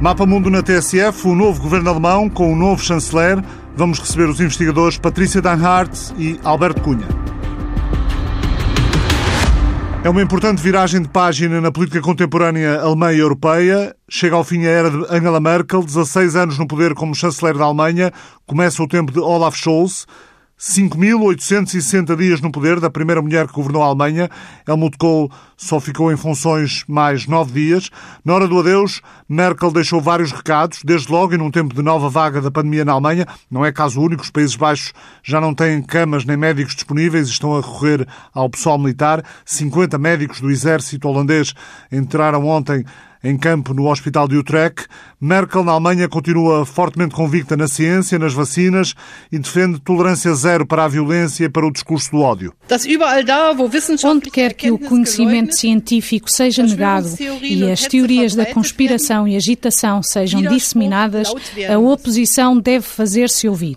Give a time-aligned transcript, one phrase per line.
[0.00, 3.44] Mapa Mundo na TSF, o novo governo alemão com o novo chanceler.
[3.76, 7.06] Vamos receber os investigadores Patrícia Danhart e Alberto Cunha.
[10.02, 13.94] É uma importante viragem de página na política contemporânea alemã e europeia.
[14.08, 17.66] Chega ao fim a era de Angela Merkel, 16 anos no poder como chanceler da
[17.66, 18.10] Alemanha.
[18.46, 20.06] Começa o tempo de Olaf Scholz.
[20.60, 24.28] 5.860 dias no poder da primeira mulher que governou a Alemanha.
[24.68, 27.88] Helmut Kohl só ficou em funções mais nove dias.
[28.22, 32.10] Na hora do adeus, Merkel deixou vários recados, desde logo e num tempo de nova
[32.10, 33.26] vaga da pandemia na Alemanha.
[33.50, 37.30] Não é caso único, os Países Baixos já não têm camas nem médicos disponíveis e
[37.30, 39.24] estão a recorrer ao pessoal militar.
[39.46, 41.54] 50 médicos do exército holandês
[41.90, 42.84] entraram ontem
[43.22, 44.86] em campo no Hospital de Utrecht.
[45.20, 48.94] Merkel, na Alemanha, continua fortemente convicta na ciência, nas vacinas
[49.30, 52.54] e defende tolerância zero para a violência e para o discurso do ódio.
[54.04, 57.08] Onde quer que o conhecimento científico seja negado
[57.42, 61.32] e as teorias da conspiração e agitação sejam disseminadas,
[61.68, 63.76] a oposição deve fazer-se ouvir.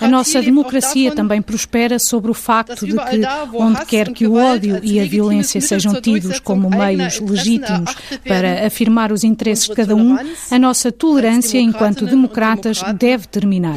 [0.00, 3.22] A nossa democracia também prospera sobre o facto de que,
[3.54, 7.94] onde quer que o ódio e a violência sejam tidos como meios legítimos
[8.26, 10.18] para afirmar os interesses de cada um,
[10.50, 13.76] a nossa tolerância enquanto democratas deve terminar.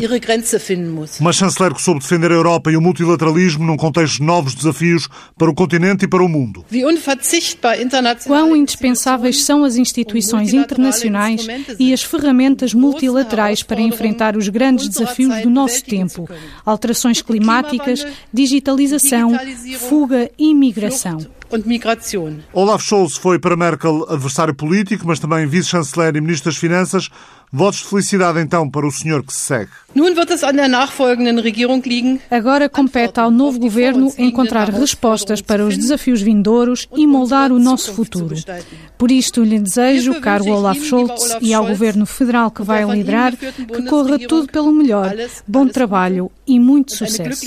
[1.20, 5.08] Uma chanceler que soube defender a Europa e o multilateralismo num contexto de novos desafios
[5.38, 6.66] para o continente e para o mundo.
[8.26, 15.42] Quão indispensáveis são as instituições internacionais e as ferramentas multilaterais para enfrentar os grandes desafios
[15.44, 16.28] do nosso tempo:
[16.66, 19.38] alterações climáticas, digitalização,
[19.78, 21.37] fuga e migração
[22.54, 27.10] Olaf Scholz foi para Merkel adversário político, mas também vice-chanceler e ministro das Finanças.
[27.52, 29.72] Votos de felicidade então para o senhor que se segue.
[32.30, 37.94] Agora compete ao novo governo encontrar respostas para os desafios vindouros e moldar o nosso
[37.94, 38.36] futuro.
[38.98, 43.84] Por isto lhe desejo, caro Olaf Scholz, e ao governo federal que vai liderar, que
[43.84, 45.14] corra tudo pelo melhor,
[45.48, 47.46] bom trabalho e muito sucesso.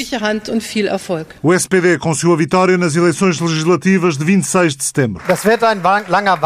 [1.43, 5.23] O SPD conseguiu a vitória nas eleições legislativas de 26 de setembro.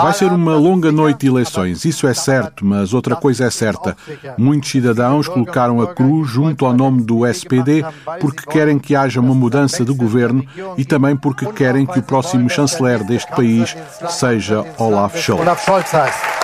[0.05, 3.97] Vai ser uma longa noite de eleições, isso é certo, mas outra coisa é certa.
[4.39, 7.85] Muitos cidadãos colocaram a cruz junto ao nome do SPD
[8.21, 10.45] porque querem que haja uma mudança de governo
[10.77, 13.77] e também porque querem que o próximo chanceler deste país
[14.09, 15.45] seja Olaf Scholz.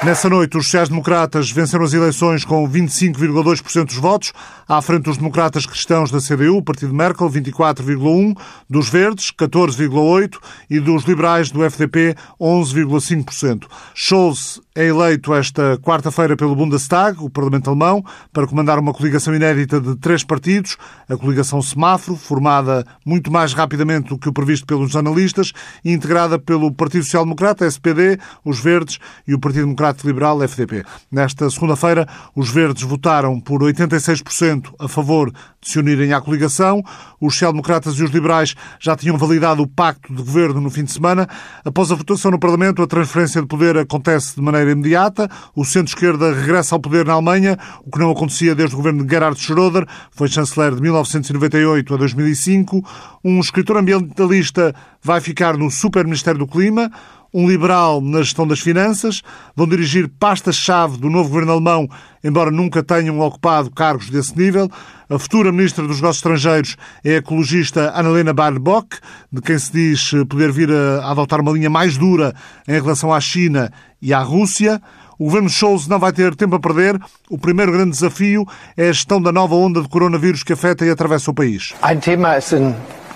[0.02, 4.32] Nessa noite, os sociais-democratas venceram as eleições com 25,2% dos votos,
[4.66, 8.34] à frente dos democratas cristãos da CDU, o partido Merkel, 24,1%,
[8.68, 10.38] dos verdes, 14,8%
[10.70, 13.64] e dos liberais do FDP, 11,5%.
[13.94, 18.02] Scholz é eleito esta quarta-feira pelo Bundestag, o Parlamento Alemão,
[18.32, 24.08] para comandar uma coligação inédita de três partidos, a coligação Semáforo, formada muito mais rapidamente
[24.08, 25.52] do que o previsto pelos analistas,
[25.84, 28.98] e integrada pelo Partido Social Democrata, SPD, os Verdes
[29.28, 30.82] e o Partido Democrata Liberal, FDP.
[31.12, 35.30] Nesta segunda-feira, os Verdes votaram por 86% a favor
[35.60, 36.82] de se unirem à coligação.
[37.20, 40.92] Os social-democratas e os liberais já tinham validado o pacto de governo no fim de
[40.92, 41.28] semana.
[41.62, 45.28] Após a votação no Parlamento, a transferência de poder acontece de maneira maneira imediata.
[45.54, 49.10] O centro-esquerda regressa ao poder na Alemanha, o que não acontecia desde o governo de
[49.10, 52.84] Gerhard Schröder, foi chanceler de 1998 a 2005.
[53.25, 56.91] Um escritor ambientalista vai ficar no Super-Ministério do Clima
[57.32, 59.22] um liberal na gestão das finanças,
[59.54, 61.88] vão dirigir pastas-chave do novo governo alemão,
[62.22, 64.70] embora nunca tenham ocupado cargos desse nível.
[65.08, 68.98] A futura ministra dos Negócios Estrangeiros é a ecologista Annalena Baerbock,
[69.32, 72.34] de quem se diz poder vir a adotar uma linha mais dura
[72.68, 74.80] em relação à China e à Rússia.
[75.18, 76.98] O governo Scholz não vai ter tempo a perder.
[77.28, 80.91] O primeiro grande desafio é a gestão da nova onda de coronavírus que afeta e
[80.91, 81.74] atravessa o país.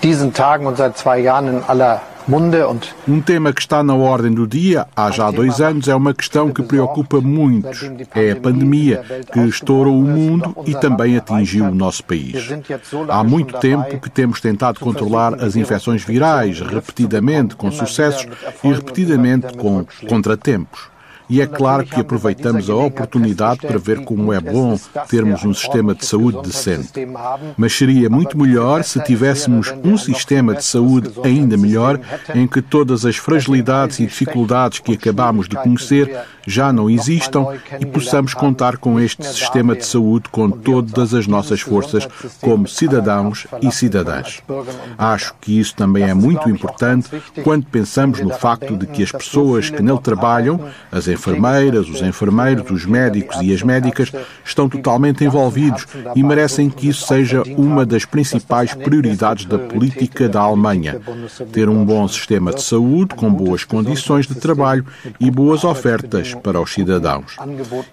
[0.03, 2.01] Diesen Tagen und seit zwei Jahren in aller
[3.07, 6.51] um tema que está na ordem do dia há já dois anos é uma questão
[6.51, 7.87] que preocupa muitos.
[8.15, 12.49] É a pandemia que estourou o mundo e também atingiu o nosso país.
[13.09, 18.27] Há muito tempo que temos tentado controlar as infecções virais, repetidamente com sucessos
[18.63, 20.94] e repetidamente com contratempos.
[21.29, 24.77] E é claro que aproveitamos a oportunidade para ver como é bom
[25.09, 26.91] termos um sistema de saúde decente.
[27.57, 31.99] Mas seria muito melhor se tivéssemos um sistema de saúde ainda melhor,
[32.33, 36.17] em que todas as fragilidades e dificuldades que acabamos de conhecer
[36.47, 37.47] já não existam
[37.79, 42.07] e possamos contar com este sistema de saúde com todas as nossas forças
[42.39, 44.43] como cidadãos e cidadãs.
[44.97, 47.09] Acho que isso também é muito importante
[47.43, 50.59] quando pensamos no facto de que as pessoas que nele trabalham,
[50.91, 54.11] as enfermeiras, os enfermeiros, os médicos e as médicas
[54.43, 60.41] estão totalmente envolvidos e merecem que isso seja uma das principais prioridades da política da
[60.41, 61.01] Alemanha.
[61.51, 64.85] Ter um bom sistema de saúde com boas condições de trabalho
[65.19, 67.37] e boas ofertas para os cidadãos.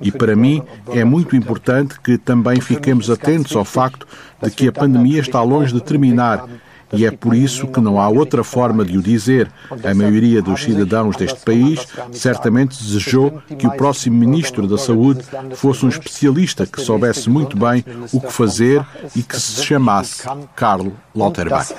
[0.00, 4.06] E para mim é muito importante que também fiquemos atentos ao facto
[4.42, 6.44] de que a pandemia está longe de terminar
[6.92, 9.50] e é por isso que não há outra forma de o dizer.
[9.84, 15.24] A maioria dos cidadãos deste país certamente desejou que o próximo Ministro da Saúde
[15.54, 18.84] fosse um especialista que soubesse muito bem o que fazer
[19.16, 20.24] e que se chamasse
[20.54, 21.72] Karl Lauterbach.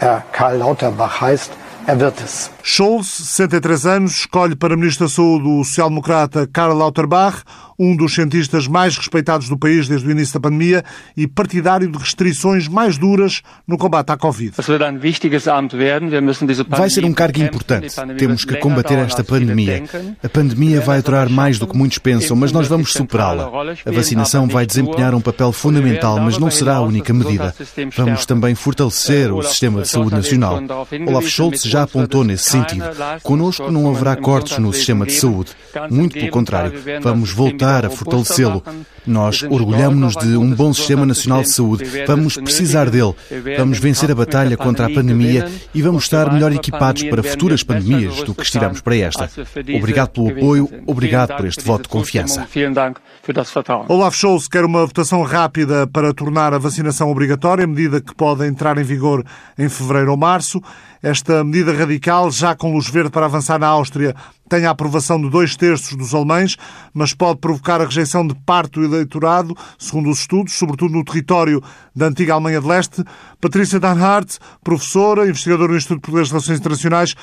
[2.63, 7.44] Scholz, 63 anos, escolhe para Ministro da Saúde o social-democrata Karl Lauterbach,
[7.78, 10.84] um dos cientistas mais respeitados do país desde o início da pandemia
[11.16, 14.54] e partidário de restrições mais duras no combate à Covid.
[16.70, 17.96] Vai ser um cargo importante.
[18.18, 19.84] Temos que combater esta pandemia.
[20.24, 23.50] A pandemia vai durar mais do que muitos pensam, mas nós vamos superá-la.
[23.86, 27.54] A vacinação vai desempenhar um papel fundamental, mas não será a única medida.
[27.96, 30.62] Vamos também fortalecer o sistema de saúde nacional.
[31.08, 32.86] Olaf Scholz já apontou nesse sentido.
[33.22, 35.52] Conosco não haverá cortes no sistema de saúde.
[35.90, 38.63] Muito pelo contrário, vamos voltar a fortalecê-lo.
[39.06, 41.83] Nós orgulhamos-nos de um bom Sistema Nacional de Saúde.
[42.07, 43.13] Vamos precisar dele.
[43.57, 48.24] Vamos vencer a batalha contra a pandemia e vamos estar melhor equipados para futuras pandemias
[48.24, 49.30] do que estivemos para esta.
[49.77, 52.48] Obrigado pelo apoio, obrigado por este voto de confiança.
[53.89, 58.77] Olaf Scholz quer uma votação rápida para tornar a vacinação obrigatória, medida que pode entrar
[58.77, 59.24] em vigor
[59.57, 60.62] em fevereiro ou março.
[61.04, 64.16] Esta medida radical, já com luz verde para avançar na Áustria,
[64.48, 66.56] tem a aprovação de dois terços dos alemães,
[66.94, 71.62] mas pode provocar a rejeição de parte do eleitorado, segundo os estudos, sobretudo no território
[71.94, 73.04] da antiga Alemanha de Leste.
[73.42, 77.16] Patrícia Danhardt, professora, investigadora no Instituto Português de Relações Internacionais,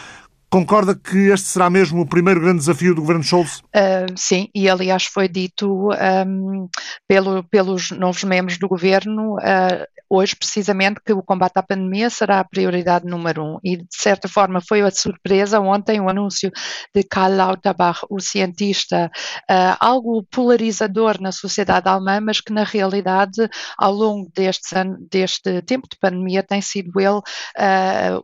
[0.50, 3.60] Concorda que este será mesmo o primeiro grande desafio do governo Scholz?
[3.72, 5.90] Uh, sim, e aliás foi dito
[6.26, 6.68] um,
[7.06, 12.40] pelo, pelos novos membros do governo uh, hoje, precisamente, que o combate à pandemia será
[12.40, 13.58] a prioridade número um.
[13.62, 16.50] E, de certa forma, foi a surpresa ontem o anúncio
[16.94, 19.10] de Karl Lauterbach, o cientista,
[19.50, 23.48] uh, algo polarizador na sociedade alemã, mas que, na realidade,
[23.78, 27.20] ao longo deste, tempo de pandemia, tem sido ele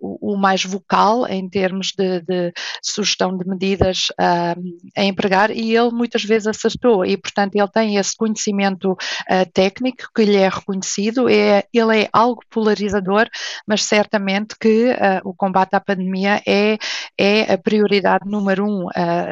[0.01, 2.53] o, o mais vocal em termos de de,
[2.83, 4.61] sugestão de medidas uh,
[4.97, 10.09] a empregar e ele muitas vezes acertou e, portanto, ele tem esse conhecimento uh, técnico
[10.15, 13.27] que lhe é reconhecido, é, ele é algo polarizador,
[13.67, 16.79] mas certamente que uh, o combate à pandemia é,
[17.19, 18.87] é a prioridade número um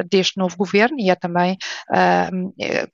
[0.08, 1.56] deste novo governo e é também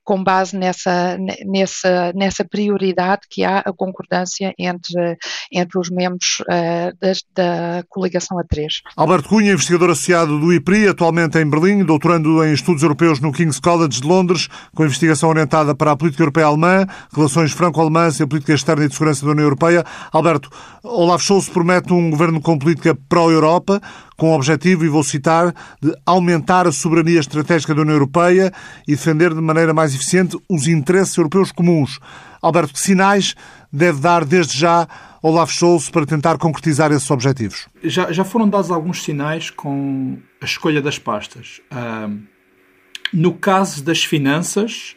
[0.03, 5.17] com base nessa, nessa, nessa prioridade que há a concordância entre,
[5.51, 8.67] entre os membros da, da coligação A3.
[8.95, 13.59] Alberto Cunha, investigador associado do IPRI, atualmente em Berlim, doutorando em estudos europeus no King's
[13.59, 18.27] College de Londres, com investigação orientada para a política europeia alemã, relações franco-alemãs e a
[18.27, 19.83] política externa e de segurança da União Europeia.
[20.11, 20.49] Alberto,
[20.83, 23.81] Olaf Scholz promete um governo com política pró-Europa,
[24.17, 28.51] com o objetivo, e vou citar, de aumentar a soberania estratégica da União Europeia
[28.87, 31.99] e defender de maneira mais eficiente os interesses europeus comuns.
[32.41, 33.35] Alberto, que sinais
[33.71, 34.87] deve dar desde já
[35.21, 37.67] Olaf Scholz para tentar concretizar esses objetivos?
[37.83, 41.61] Já, já foram dados alguns sinais com a escolha das pastas.
[41.71, 42.19] Uh,
[43.13, 44.95] no caso das finanças,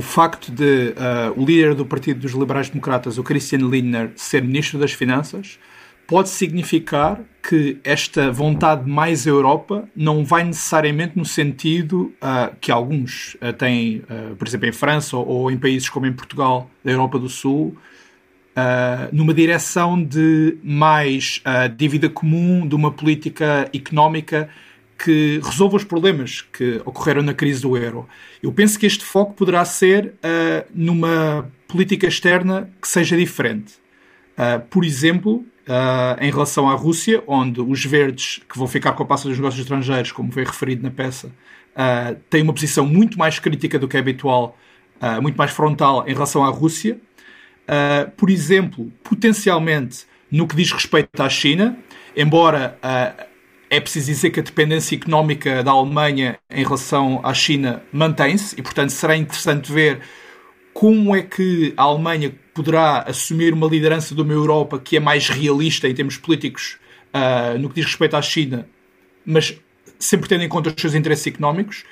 [0.00, 4.42] o facto de uh, o líder do Partido dos Liberais Democratas, o Christian Lindner, ser
[4.42, 5.58] ministro das Finanças,
[6.06, 12.72] pode significar que esta vontade de mais Europa não vai necessariamente no sentido uh, que
[12.72, 14.02] alguns uh, têm,
[14.38, 17.76] por exemplo, em França ou, ou, em países como em Portugal, da Europa do Sul,
[19.12, 21.42] numa direção de mais
[21.76, 24.48] dívida comum, de uma política económica
[25.02, 28.06] que resolva os problemas que ocorreram na crise do euro.
[28.42, 33.74] Eu penso que este foco poderá ser uh, numa política externa que seja diferente.
[34.32, 39.02] Uh, por exemplo, uh, em relação à Rússia, onde os verdes, que vão ficar com
[39.02, 41.32] a pasta dos negócios estrangeiros, como foi referido na peça,
[42.28, 44.58] têm uma posição muito mais crítica do que é habitual,
[45.22, 47.00] muito mais frontal em relação à Rússia,
[47.70, 51.78] Uh, por exemplo, potencialmente no que diz respeito à China,
[52.16, 53.29] embora uh,
[53.70, 58.62] é preciso dizer que a dependência económica da Alemanha em relação à China mantém-se e,
[58.62, 60.00] portanto, será interessante ver
[60.74, 65.28] como é que a Alemanha poderá assumir uma liderança de uma Europa que é mais
[65.28, 66.78] realista em termos políticos
[67.14, 68.68] uh, no que diz respeito à China,
[69.24, 69.56] mas
[70.00, 71.84] sempre tendo em conta os seus interesses económicos.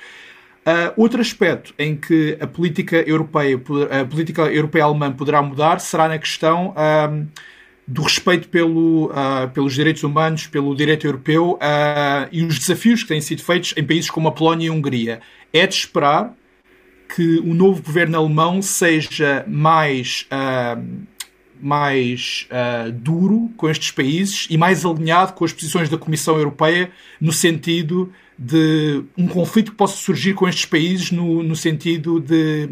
[0.65, 3.55] Uh, outro aspecto em que a política europeia,
[4.01, 7.27] a política europeia alemã poderá mudar será na questão uh,
[7.89, 13.09] do respeito pelo, uh, pelos direitos humanos, pelo direito europeu uh, e os desafios que
[13.09, 15.21] têm sido feitos em países como a Polónia e a Hungria.
[15.51, 16.35] É de esperar
[17.15, 21.07] que o novo governo alemão seja mais, uh,
[21.59, 22.47] mais
[22.93, 28.13] duro com estes países e mais alinhado com as posições da Comissão Europeia no sentido
[28.37, 32.69] de um conflito que possa surgir com estes países no, no sentido de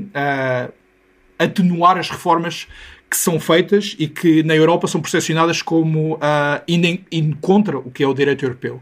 [1.38, 2.68] atenuar as reformas
[3.10, 7.90] que são feitas e que na Europa são percepcionadas como uh, indo, indo contra o
[7.90, 8.82] que é o direito europeu.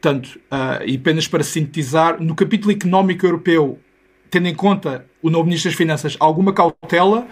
[0.00, 3.78] Portanto, uh, e apenas para sintetizar, no capítulo económico europeu,
[4.30, 7.26] tendo em conta o novo Ministro das Finanças alguma cautela,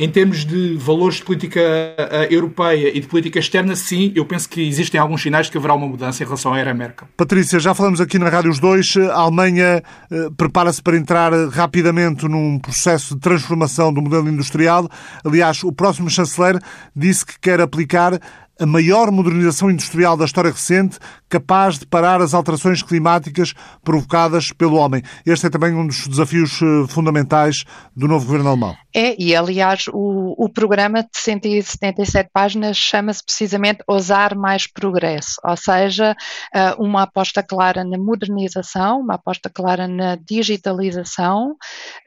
[0.00, 4.48] em termos de valores de política uh, europeia e de política externa, sim, eu penso
[4.48, 7.06] que existem alguns sinais de que haverá uma mudança em relação à era Merkel.
[7.18, 8.96] Patrícia, já falamos aqui na Rádio os dois.
[8.96, 14.88] A Alemanha uh, prepara-se para entrar rapidamente num processo de transformação do modelo industrial.
[15.22, 16.58] Aliás, o próximo chanceler
[16.96, 18.18] disse que quer aplicar
[18.60, 20.98] a maior modernização industrial da história recente,
[21.30, 25.02] capaz de parar as alterações climáticas provocadas pelo homem.
[25.24, 27.64] Este é também um dos desafios eh, fundamentais
[27.96, 28.76] do novo governo alemão.
[28.94, 35.56] É, e aliás, o, o programa de 177 páginas chama-se precisamente Ousar Mais Progresso, ou
[35.56, 36.16] seja,
[36.52, 41.54] eh, uma aposta clara na modernização, uma aposta clara na digitalização,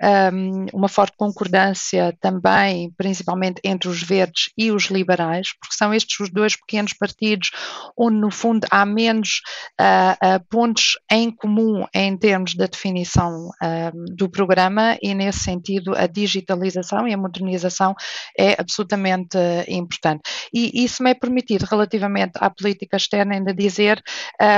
[0.01, 6.19] ehm, uma forte concordância também, principalmente entre os verdes e os liberais, porque são estes
[6.19, 7.51] os dois dois pequenos partidos,
[7.97, 9.41] onde no fundo há menos
[9.79, 15.95] uh, uh, pontos em comum em termos da definição uh, do programa e nesse sentido
[15.95, 17.95] a digitalização e a modernização
[18.37, 19.37] é absolutamente
[19.69, 20.21] importante.
[20.53, 24.01] E isso me é permitido relativamente à política externa ainda dizer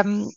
[0.06, 0.27] um,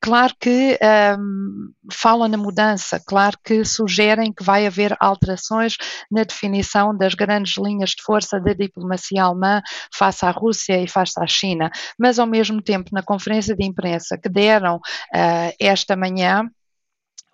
[0.00, 0.78] Claro que
[1.18, 5.76] um, falam na mudança, claro que sugerem que vai haver alterações
[6.10, 11.14] na definição das grandes linhas de força da diplomacia alemã face à Rússia e face
[11.18, 16.46] à China, mas ao mesmo tempo, na conferência de imprensa que deram uh, esta manhã,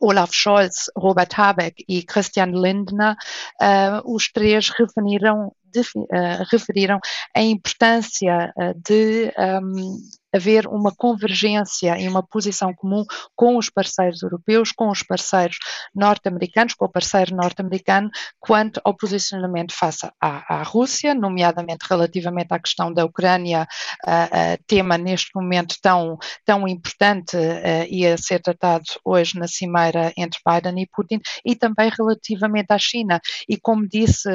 [0.01, 3.17] Olaf Scholz, Robert Habeck e Christian Lindner,
[3.61, 7.01] uh, os três referiram, uh, referiram
[7.35, 8.53] a importância
[8.87, 9.33] de
[9.63, 9.99] um,
[10.33, 15.59] haver uma convergência e uma posição comum com os parceiros europeus, com os parceiros
[15.95, 22.59] norte-americanos, com o parceiro norte-americano, quanto ao posicionamento face à, à, Rússia, nomeadamente relativamente à
[22.59, 23.67] questão da Ucrânia,
[24.07, 29.49] uh, uh, tema neste momento tão, tão importante uh, e a ser tratado hoje na
[29.49, 33.21] cimeira entre Biden e Putin, e também relativamente à China.
[33.49, 34.29] E como disse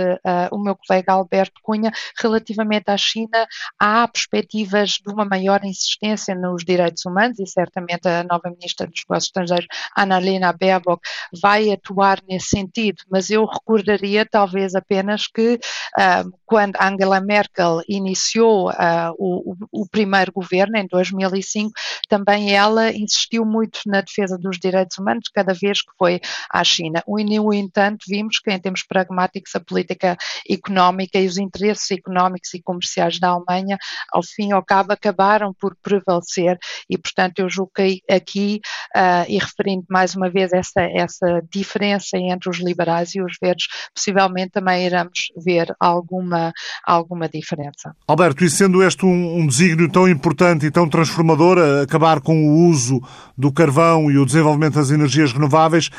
[0.52, 3.48] o meu colega Alberto Cunha, relativamente à China,
[3.80, 8.88] há perspectivas de uma maior incerteza insistência nos direitos humanos e certamente a nova Ministra
[8.88, 11.02] dos Negócios Estrangeiros, Annalena Baerbock,
[11.42, 18.70] vai atuar nesse sentido, mas eu recordaria talvez apenas que uh, quando Angela Merkel iniciou
[18.70, 21.72] uh, o, o, primeiro governo, em 2005,
[22.08, 26.20] também ela insistiu muito na defesa dos direitos humanos cada vez que foi
[26.52, 27.04] à China.
[27.08, 30.18] No entanto, vimos que em termos pragmáticos a política
[30.50, 33.78] económica e os interesses económicos e comerciais da Alemanha,
[34.12, 36.58] ao fim e ao cabo, acabaram por prevalecer
[36.90, 38.62] e, portanto, eu julgo que aqui,
[38.96, 43.68] uh, e referindo mais uma vez essa, essa diferença entre os liberais e os verdes,
[43.94, 46.54] possivelmente também iremos ver alguma,
[46.86, 47.96] alguma diferença.
[48.08, 52.68] Alberto, e sendo este um, um desígnio tão importante e tão transformador, acabar com o
[52.68, 53.02] uso
[53.38, 55.90] do carvão e o desenvolvimento das energias renováveis,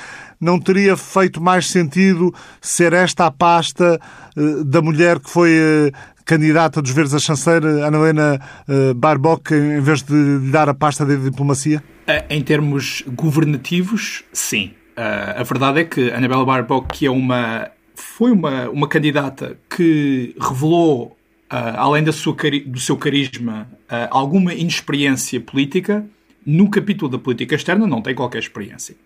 [0.40, 4.00] não teria feito mais sentido ser esta a pasta
[4.37, 9.54] uh, da mulher que foi uh, candidata dos Verdes a chanceler, Ana Helena uh, Barbock,
[9.54, 11.83] em vez de lhe dar a pasta da diplomacia?
[12.28, 14.73] Em termos governativos, sim.
[14.97, 20.35] Uh, a verdade é que Anabela Barbock, que é uma, foi uma, uma candidata que
[20.38, 21.16] revelou,
[21.49, 23.68] além do seu carisma,
[24.11, 26.04] alguma inexperiência política,
[26.45, 28.97] no capítulo da política externa não tem qualquer experiência.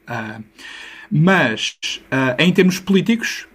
[1.10, 1.76] mas,
[2.38, 3.46] em termos políticos,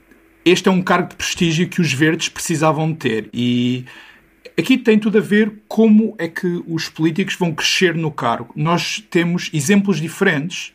[0.45, 3.83] este é um cargo de prestígio que os verdes precisavam ter e
[4.57, 8.53] aqui tem tudo a ver como é que os políticos vão crescer no cargo.
[8.55, 10.71] Nós temos exemplos diferentes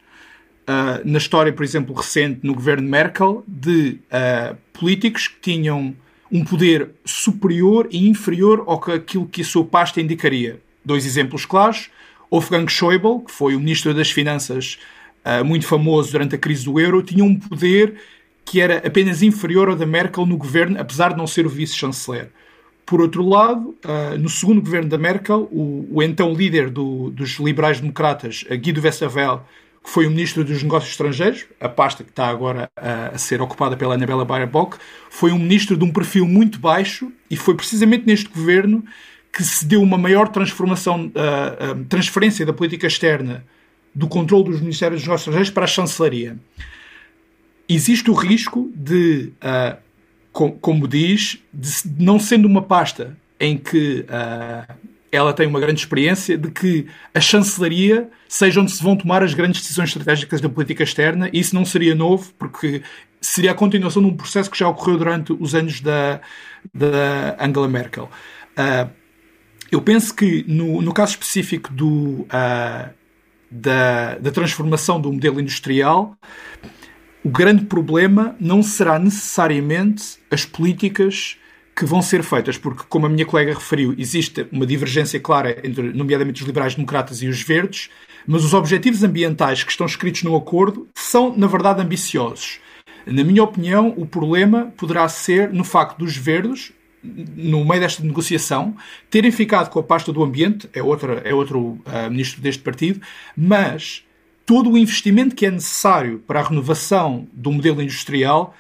[0.63, 5.95] uh, na história, por exemplo, recente no governo Merkel, de uh, políticos que tinham
[6.33, 10.61] um poder superior e inferior ao que aquilo que a sua pasta indicaria.
[10.85, 11.91] Dois exemplos claros.
[12.31, 14.79] Wolfgang Schäuble, que foi o ministro das Finanças
[15.25, 17.95] uh, muito famoso durante a crise do euro, tinha um poder
[18.51, 22.31] que era apenas inferior ao da Merkel no governo, apesar de não ser o vice-chanceler.
[22.85, 27.39] Por outro lado, uh, no segundo governo da Merkel, o, o então líder do, dos
[27.39, 29.39] liberais-democratas, Guido Westerwelle,
[29.85, 33.41] que foi o Ministro dos Negócios Estrangeiros, a pasta que está agora a, a ser
[33.41, 34.79] ocupada pela Anabela Baerbock,
[35.09, 38.83] foi um ministro de um perfil muito baixo e foi precisamente neste governo
[39.33, 43.45] que se deu uma maior transformação, uh, uh, transferência da política externa
[43.95, 46.37] do controle dos Ministérios dos Negócios Estrangeiros para a chancelaria.
[47.73, 49.77] Existe o risco de, uh,
[50.33, 54.05] com, como diz, de não sendo uma pasta em que
[55.13, 59.35] ela tem uma grande experiência de que a chancelaria seja onde se vão tomar as
[59.35, 62.83] grandes decisões estratégicas da política externa, e isso não seria novo, porque
[63.21, 66.21] seria a continuação de um processo que já ocorreu durante os anos da,
[66.73, 68.11] da Angela Merkel.
[68.53, 68.91] Uh,
[69.71, 72.91] eu penso que no, no caso específico do, uh,
[73.51, 76.17] da, da transformação do modelo industrial,
[77.25, 81.37] o grande problema não será necessariamente as políticas
[81.77, 85.93] que vão ser feitas, porque, como a minha colega referiu, existe uma divergência clara entre,
[85.93, 87.89] nomeadamente, os liberais-democratas e os verdes,
[88.27, 92.61] mas os objetivos ambientais que estão escritos no acordo são, na verdade, ambiciosos.
[93.07, 96.73] Na minha opinião, o problema poderá ser no facto dos verdes,
[97.03, 98.77] no meio desta negociação,
[99.09, 103.01] terem ficado com a pasta do ambiente, é, outra, é outro uh, ministro deste partido,
[103.35, 104.05] mas
[104.51, 108.53] todo o investimento que é necessário para a renovação do modelo industrial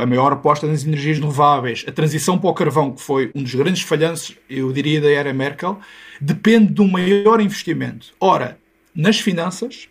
[0.00, 3.54] a maior aposta nas energias renováveis, a transição para o carvão, que foi um dos
[3.54, 5.78] grandes falhanços, eu diria, da era Merkel,
[6.18, 8.14] depende de um maior investimento.
[8.18, 8.58] Ora,
[8.94, 9.90] nas finanças,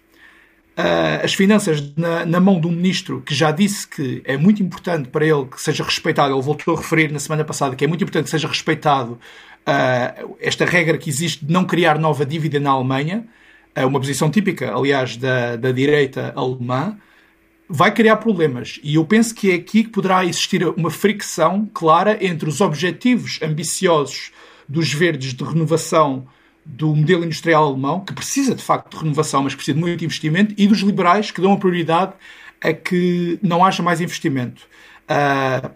[0.79, 5.09] uh, as finanças na, mão de um ministro que já disse que é muito importante
[5.09, 8.03] para ele que seja respeitado, ele voltou a referir na semana passada que é muito
[8.03, 12.71] importante que seja respeitado uh, esta regra que existe de não criar nova dívida na
[12.71, 13.27] Alemanha,
[13.77, 16.97] uh, uma posição típica, aliás, da, da direita alemã
[17.67, 18.79] vai criar problemas.
[18.83, 23.39] E eu penso que é aqui que poderá existir uma fricção clara entre os objetivos
[23.41, 24.31] ambiciosos
[24.67, 26.27] dos verdes de renovação
[26.65, 30.53] do modelo industrial alemão, que precisa de facto de renovação, mas precisa de muito investimento,
[30.57, 32.13] e dos liberais, que dão a prioridade
[32.59, 34.63] a que não haja mais investimento.
[35.03, 35.69] Uh,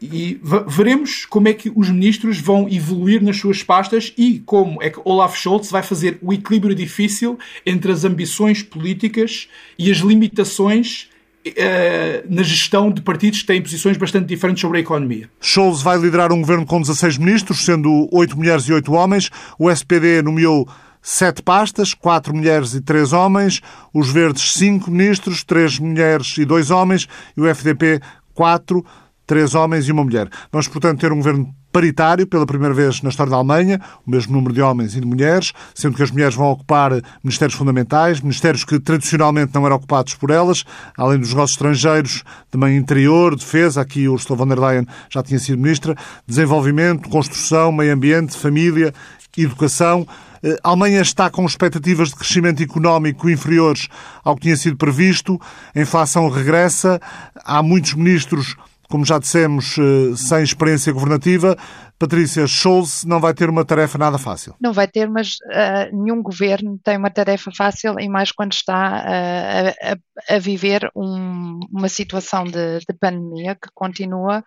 [0.00, 4.90] e veremos como é que os ministros vão evoluir nas suas pastas e como é
[4.90, 11.08] que Olaf Scholz vai fazer o equilíbrio difícil entre as ambições políticas e as limitações
[11.46, 15.30] Uh, na gestão de partidos que têm posições bastante diferentes sobre a economia.
[15.40, 19.30] Scholz vai liderar um governo com 16 ministros, sendo 8 mulheres e 8 homens.
[19.58, 20.68] O SPD nomeou
[21.00, 23.62] sete pastas, quatro mulheres e três homens.
[23.94, 27.08] Os Verdes, cinco ministros, três mulheres e dois homens.
[27.34, 28.00] E o FDP,
[28.34, 28.84] quatro
[29.28, 30.28] três homens e uma mulher.
[30.50, 34.32] Vamos, portanto, ter um governo paritário pela primeira vez na história da Alemanha, o mesmo
[34.32, 38.64] número de homens e de mulheres, sendo que as mulheres vão ocupar ministérios fundamentais, ministérios
[38.64, 40.64] que tradicionalmente não eram ocupados por elas,
[40.96, 45.60] além dos negócios estrangeiros, também interior, defesa, aqui Ursula von der Leyen já tinha sido
[45.60, 45.94] ministra,
[46.26, 48.94] desenvolvimento, construção, meio ambiente, família,
[49.36, 50.08] educação.
[50.42, 53.88] Eh, a Alemanha está com expectativas de crescimento económico inferiores
[54.24, 55.38] ao que tinha sido previsto,
[55.74, 56.98] a inflação regressa,
[57.44, 58.56] há muitos ministros
[58.88, 61.56] como já dissemos, eh, sem experiência governativa,
[61.98, 64.54] Patrícia Scholz não vai ter uma tarefa nada fácil.
[64.60, 69.04] Não vai ter, mas uh, nenhum governo tem uma tarefa fácil, e mais quando está
[69.04, 69.96] uh,
[70.30, 74.44] a, a, viver um, uma situação de, de, pandemia que continua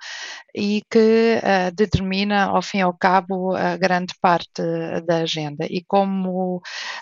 [0.55, 4.61] e que uh, determina, ao fim e ao cabo, a grande parte
[5.05, 5.65] da agenda.
[5.69, 6.61] E como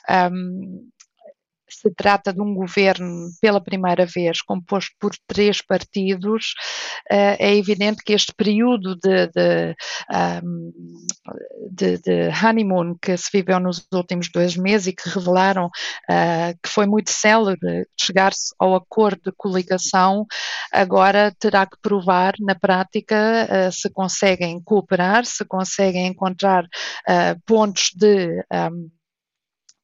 [0.09, 0.89] um,
[1.81, 6.53] se trata de um governo pela primeira vez composto por três partidos,
[7.09, 9.75] eh, é evidente que este período de, de,
[11.71, 15.69] de, de honeymoon que se viveu nos últimos dois meses e que revelaram
[16.09, 20.25] eh, que foi muito célebre chegar-se ao acordo de coligação,
[20.73, 23.15] agora terá que provar na prática
[23.49, 26.67] eh, se conseguem cooperar, se conseguem encontrar
[27.45, 28.89] pontos de um,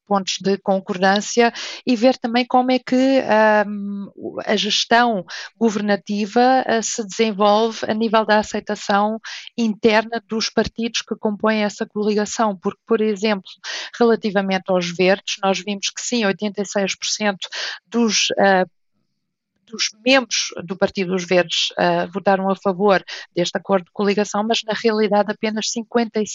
[0.06, 1.54] pontos de concordância
[1.86, 3.22] e ver também como é que
[3.68, 4.12] um,
[4.46, 5.26] a gestão
[5.58, 9.20] governativa uh, se desenvolve a nível da aceitação
[9.58, 13.50] interna dos partidos que compõem essa coligação, porque, por exemplo,
[13.98, 17.36] relativamente aos verdes, nós vimos que sim, 86%
[17.88, 18.70] dos uh,
[19.66, 23.04] dos membros do Partido dos Verdes uh, votaram a favor
[23.36, 26.26] deste acordo de coligação, mas na realidade apenas 57%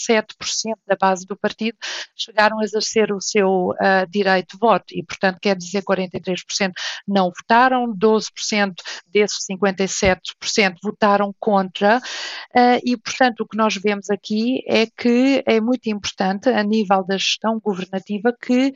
[0.86, 1.76] da base do partido
[2.16, 4.86] chegaram a exercer o seu uh, direito de voto.
[4.92, 6.72] E, portanto, quer dizer 43%
[7.06, 8.74] não votaram, 12%
[9.06, 11.98] desses 57% votaram contra.
[11.98, 17.04] Uh, e, portanto, o que nós vemos aqui é que é muito importante a nível
[17.04, 18.74] da gestão governativa que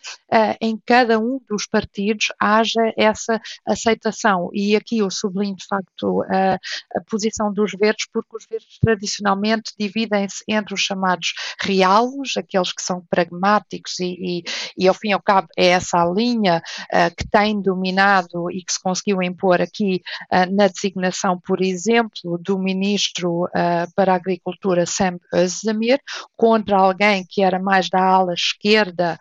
[0.60, 6.54] em cada um dos partidos haja essa aceitação e aqui eu sublinho de facto a,
[6.54, 12.82] a posição dos verdes, porque os verdes tradicionalmente dividem-se entre os chamados realos, aqueles que
[12.82, 14.44] são pragmáticos e, e,
[14.78, 16.62] e, ao fim e ao cabo é essa a linha
[16.92, 22.38] uh, que tem dominado e que se conseguiu impor aqui uh, na designação, por exemplo,
[22.38, 25.98] do ministro uh, para a Agricultura Sam Özdemir,
[26.36, 29.18] contra alguém que era mais da ala esquerda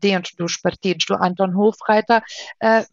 [0.00, 2.22] dentro dos partidos do Anton Hofreiter,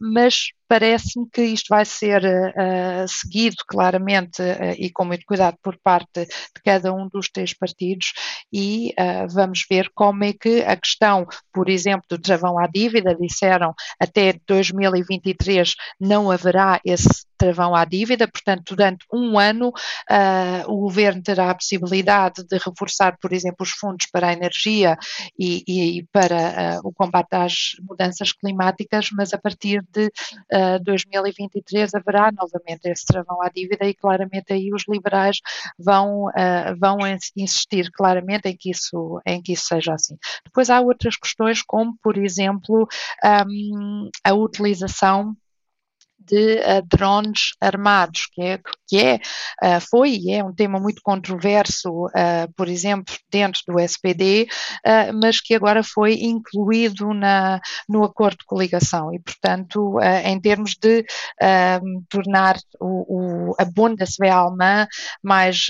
[0.00, 5.78] mas parece-me que isto vai ser uh, seguido claramente uh, e com muito cuidado por
[5.84, 8.14] parte de cada um dos três partidos
[8.50, 13.14] e uh, vamos ver como é que a questão, por exemplo, do travão à dívida,
[13.14, 20.82] disseram até 2023 não haverá esse travão à dívida, portanto, durante um ano uh, o
[20.82, 24.96] governo terá a possibilidade de reforçar, por exemplo, os fundos para a energia
[25.36, 31.94] e, e para uh, o combate às mudanças climáticas, mas a partir de uh, 2023
[31.96, 35.38] haverá novamente esse travão à dívida e claramente aí os liberais
[35.78, 36.26] vão,
[36.78, 36.98] vão
[37.36, 40.16] insistir claramente em que, isso, em que isso seja assim.
[40.44, 42.86] Depois há outras questões, como, por exemplo,
[43.48, 45.36] um, a utilização
[46.26, 49.14] de uh, drones armados, que é, que é
[49.62, 54.46] uh, foi e é um tema muito controverso, uh, por exemplo, dentro do SPD,
[55.14, 59.12] mas que agora foi incluído na, no acordo de coligação.
[59.14, 61.04] E, portanto, em termos de
[62.08, 64.86] tornar o, o, a Bundeswehr alemã
[65.22, 65.66] mais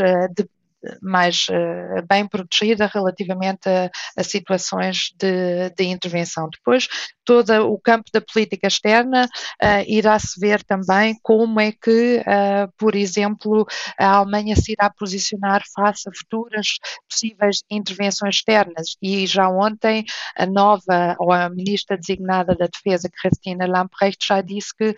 [1.01, 6.49] mais uh, bem protegida relativamente a, a situações de, de, intervenção.
[6.51, 6.89] Depois,
[7.25, 9.27] todo o campo da política externa
[9.63, 13.67] uh, irá-se ver também como é que, uh, por exemplo,
[13.99, 16.67] a Alemanha se irá posicionar face a futuras
[17.09, 18.97] possíveis intervenções externas.
[19.01, 20.05] E já ontem
[20.37, 24.95] a nova, ou a ministra designada da Defesa, Christina Lamprecht, já disse que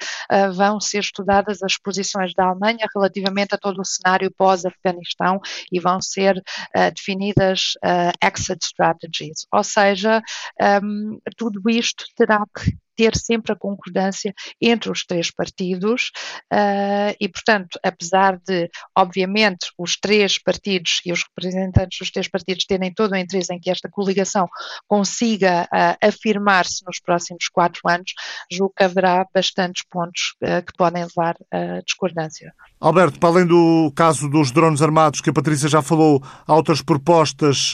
[0.55, 5.40] vão ser estudadas as posições da Alemanha relativamente a todo o cenário pós-Afeganistão
[5.74, 10.22] e vão ser uh, definidas uh, exit strategies, ou seja,
[10.82, 16.11] um, tudo isto terá que ter sempre a concordância entre os três partidos
[16.52, 22.64] uh, e, portanto, apesar de, obviamente, os três partidos e os representantes dos três partidos
[22.64, 24.48] terem todo o interesse em que esta coligação
[24.87, 28.12] consiga uh, afirmar-se nos próximos quatro anos,
[28.50, 32.52] julgo que haverá bastantes pontos uh, que podem levar a discordância.
[32.80, 36.83] Alberto, para além do caso dos drones armados, que a Patrícia já falou, há outras
[36.83, 37.72] propostas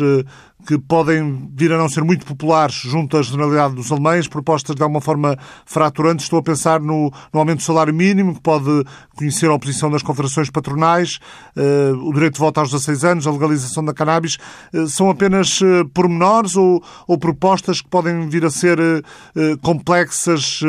[0.67, 4.83] que podem vir a não ser muito populares junto à generalidade dos alemães, propostas de
[4.83, 5.10] alguma forma
[5.65, 6.23] fraturante.
[6.23, 8.85] Estou a pensar no, no aumento do salário mínimo, que pode
[9.21, 11.19] conhecer a oposição das confederações patronais,
[11.55, 14.39] uh, o direito de voto aos 16 anos, a legalização da cannabis.
[14.73, 18.79] Uh, são apenas uh, pormenores ou, ou, propostas que podem vir a ser
[19.61, 20.61] complexas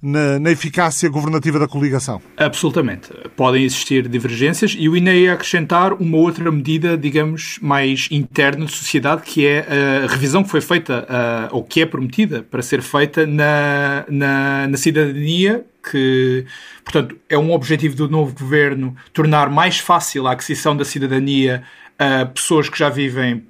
[0.00, 2.20] na, na, eficácia governativa da coligação?
[2.36, 3.08] Absolutamente.
[3.34, 8.72] Podem existir divergências e eu ainda ia acrescentar uma outra medida, digamos, mais interna de
[8.72, 11.06] sociedade, que é a revisão que foi feita,
[11.50, 16.44] ou que é prometida para ser feita na, na, na cidadania, que,
[16.84, 21.62] portanto, é um objetivo do novo governo tornar mais fácil a aquisição da cidadania
[21.98, 23.44] a pessoas que já vivem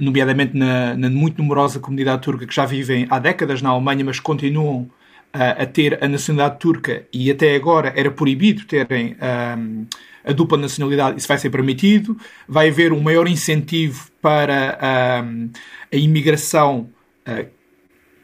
[0.00, 4.18] nomeadamente na, na, muito numerosa comunidade turca que já vivem há décadas na Alemanha, mas
[4.18, 4.90] continuam
[5.32, 9.16] a ter a nacionalidade turca e até agora era proibido terem
[9.56, 9.86] um,
[10.24, 12.16] a dupla nacionalidade, isso vai ser permitido.
[12.48, 15.50] Vai haver um maior incentivo para um,
[15.92, 16.90] a imigração,
[17.26, 17.46] uh,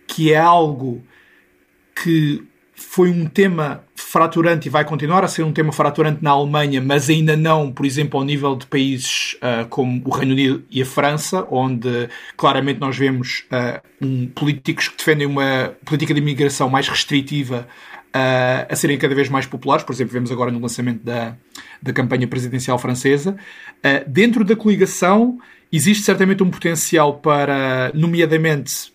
[0.07, 1.03] que é algo
[2.03, 6.81] que foi um tema fraturante e vai continuar a ser um tema fraturante na Alemanha,
[6.81, 10.83] mas ainda não, por exemplo, ao nível de países uh, como o Reino Unido e
[10.83, 16.69] a França, onde claramente nós vemos uh, um, políticos que defendem uma política de imigração
[16.69, 17.67] mais restritiva
[18.15, 19.83] uh, a serem cada vez mais populares.
[19.83, 21.35] Por exemplo, vemos agora no lançamento da,
[21.83, 23.37] da campanha presidencial francesa.
[24.07, 25.39] dentro da coligação
[25.73, 28.93] existe certamente um potencial para, nomeadamente,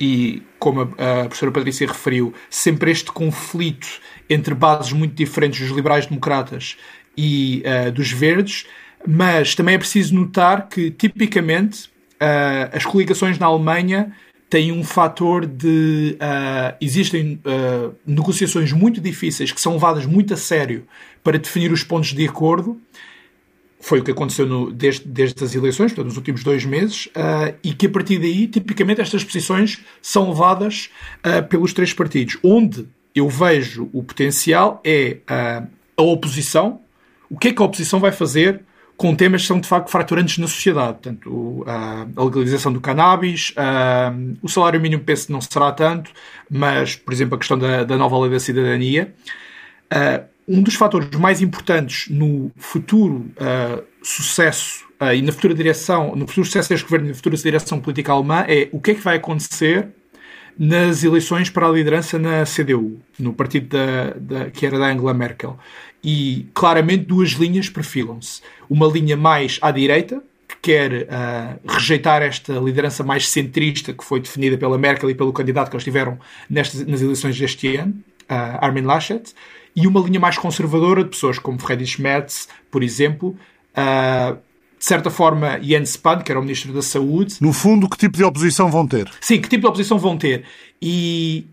[0.00, 3.86] e como a, a professora Patrícia referiu, sempre este conflito
[4.28, 6.76] entre bases muito diferentes dos liberais-democratas
[7.16, 8.66] e uh, dos verdes,
[9.06, 14.12] mas também é preciso notar que, tipicamente, uh, as coligações na Alemanha
[14.50, 16.16] têm um fator de.
[16.20, 17.40] Uh, existem
[18.06, 20.86] negociações muito difíceis que são levadas muito a sério
[21.22, 22.80] para definir os pontos de acordo
[23.80, 27.54] foi o que aconteceu no, desde, desde as eleições, portanto, nos últimos dois meses, uh,
[27.62, 30.90] e que a partir daí, tipicamente, estas posições são levadas
[31.24, 32.38] uh, pelos três partidos.
[32.42, 36.80] Onde eu vejo o potencial é uh, a oposição.
[37.30, 38.60] O que é que a oposição vai fazer
[38.96, 40.98] com temas que são de facto fraturantes na sociedade?
[41.02, 43.52] Portanto, a legalização do cannabis,
[44.40, 46.12] o salário mínimo penso que não será tanto,
[46.48, 49.12] mas, por exemplo, a questão da, da nova lei da cidadania.
[50.48, 53.30] Um dos fatores mais importantes no futuro
[54.02, 58.12] sucesso e na futura direção, no futuro sucesso deste governo e na futura direção política
[58.12, 59.88] alemã é o que é que vai acontecer
[60.58, 65.12] nas eleições para a liderança na CDU, no partido da, da, que era da Angela
[65.12, 65.58] Merkel.
[66.02, 68.40] E claramente duas linhas perfilam-se.
[68.68, 74.20] Uma linha mais à direita, que quer uh, rejeitar esta liderança mais centrista que foi
[74.20, 77.92] definida pela Merkel e pelo candidato que eles tiveram nestas, nas eleições deste ano,
[78.30, 79.34] uh, Armin Laschet,
[79.76, 83.36] e uma linha mais conservadora de pessoas como Friedrich Merz, por exemplo,
[83.76, 84.34] uh,
[84.78, 87.36] de certa forma, Jens Spahn, que era o Ministro da Saúde.
[87.40, 89.10] No fundo, que tipo de oposição vão ter?
[89.20, 90.44] Sim, que tipo de oposição vão ter.
[90.80, 91.46] E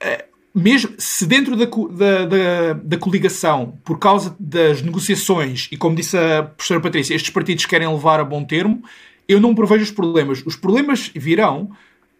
[0.00, 0.24] uh,
[0.54, 6.16] mesmo se dentro da, da, da, da, coligação, por causa das negociações, e como disse
[6.16, 8.84] a professora Patrícia, estes partidos querem levar a bom termo,
[9.28, 10.42] eu não prevejo os problemas.
[10.46, 11.70] Os problemas virão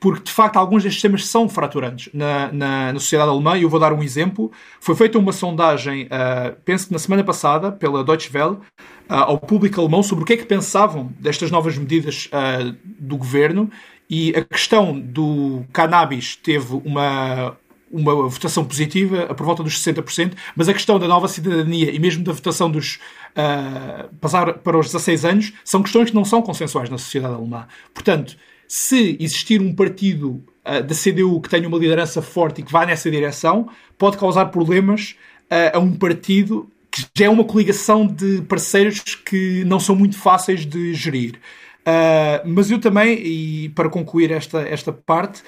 [0.02, 3.56] porque de facto alguns destes temas são fraturantes na, na, na, sociedade alemã.
[3.56, 4.50] E eu vou dar um exemplo.
[4.80, 8.60] Foi feita uma sondagem, uh, penso que na semana passada, pela Deutsche Welle, uh,
[9.08, 13.70] ao público alemão sobre o que é que pensavam destas novas medidas uh, do governo.
[14.10, 17.56] E a questão do cannabis teve uma,
[17.88, 22.24] uma votação positiva, por volta dos 60%, mas a questão da nova cidadania e mesmo
[22.24, 22.98] da votação dos
[23.36, 27.68] uh, passar para os 16 anos são questões que não são consensuais na sociedade alemã.
[27.94, 28.36] Portanto,
[28.74, 32.86] se existir um partido uh, da CDU que tenha uma liderança forte e que vá
[32.86, 35.14] nessa direção, pode causar problemas
[35.50, 40.16] uh, a um partido que já é uma coligação de parceiros que não são muito
[40.16, 41.34] fáceis de gerir.
[41.80, 45.42] Uh, mas eu também, e para concluir esta, esta parte,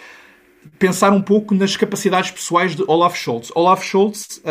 [0.79, 3.51] pensar um pouco nas capacidades pessoais de Olaf Scholz.
[3.55, 4.43] Olaf Scholz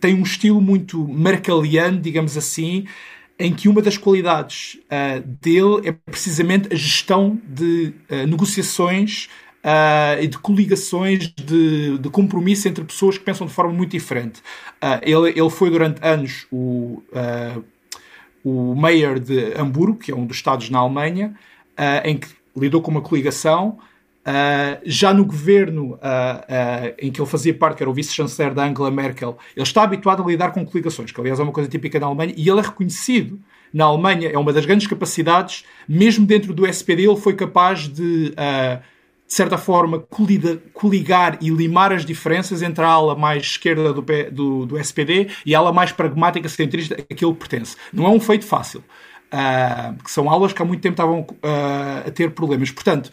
[0.00, 2.86] tem um estilo muito merkeliano, digamos assim,
[3.38, 9.28] em que uma das qualidades uh, dele é precisamente a gestão de uh, negociações
[9.64, 14.40] uh, e de coligações de, de, compromisso entre pessoas que pensam de forma muito diferente.
[15.02, 17.02] ele, ele foi durante anos o,
[18.44, 21.34] o mayor de Hamburgo, que é um dos estados na Alemanha,
[22.04, 23.78] em que lidou com uma coligação
[24.26, 28.54] Uh, já no governo uh, uh, em que ele fazia parte, que era o vice-chanceler
[28.54, 31.68] da Angela Merkel, ele está habituado a lidar com coligações, que aliás é uma coisa
[31.68, 33.38] típica na Alemanha, e ele é reconhecido
[33.70, 38.30] na Alemanha, é uma das grandes capacidades, mesmo dentro do SPD, ele foi capaz de,
[38.30, 38.34] de
[39.26, 39.98] certa forma,
[40.72, 45.54] coligar e limar as diferenças entre a ala mais esquerda do, do, do SPD e
[45.54, 47.76] a ala mais pragmática, centrista, a que ele pertence.
[47.92, 48.82] Não é um feito fácil.
[50.04, 51.26] que são aulas que há muito tempo estavam
[52.06, 52.70] a ter problemas.
[52.70, 53.10] Portanto,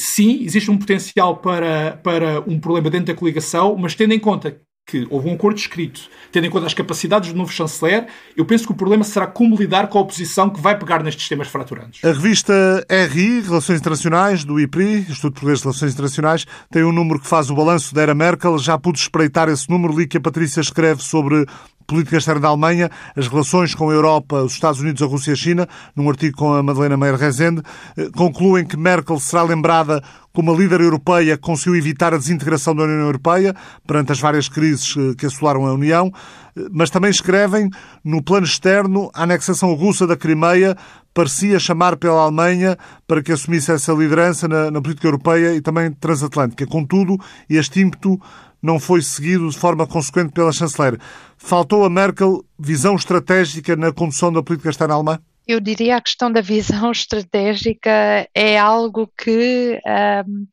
[0.00, 4.60] sim, existe um potencial para, para um problema dentro da coligação, mas tendo em conta
[4.90, 6.00] que houve um acordo escrito,
[6.32, 9.54] tendo em conta as capacidades do novo chanceler, eu penso que o problema será como
[9.54, 12.02] lidar com a oposição que vai pegar nestes temas fraturantes.
[12.04, 17.20] A revista RI, Relações Internacionais, do IPRI, Instituto Português de Relações Internacionais, tem um número
[17.20, 18.58] que faz o balanço da era Merkel.
[18.58, 21.46] Já pude espreitar esse número, li que a Patrícia escreve sobre
[21.90, 25.32] política externa da Alemanha, as relações com a Europa, os Estados Unidos, a Rússia e
[25.32, 27.62] a China, num artigo com a Madalena Meyer Rezende,
[27.96, 30.00] eh, concluem que Merkel será lembrada
[30.32, 34.48] como a líder europeia que conseguiu evitar a desintegração da União Europeia perante as várias
[34.48, 36.12] crises eh, que assolaram a União,
[36.56, 37.68] eh, mas também escrevem
[38.04, 40.76] no plano externo a anexação russa da Crimeia
[41.12, 45.90] parecia chamar pela Alemanha para que assumisse essa liderança na, na política europeia e também
[45.92, 46.64] transatlântica.
[46.66, 48.20] Contudo, este ímpeto
[48.62, 50.98] não foi seguido de forma consequente pela chanceler.
[51.36, 55.20] Faltou a Merkel visão estratégica na condução da política externa alemã?
[55.46, 59.80] Eu diria a questão da visão estratégica é algo que
[60.26, 60.46] um,